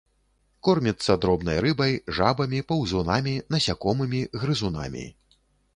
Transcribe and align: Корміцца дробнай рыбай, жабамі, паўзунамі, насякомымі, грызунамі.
Корміцца 0.67 1.17
дробнай 1.25 1.59
рыбай, 1.65 1.93
жабамі, 2.21 2.65
паўзунамі, 2.73 3.35
насякомымі, 3.57 4.27
грызунамі. 4.45 5.05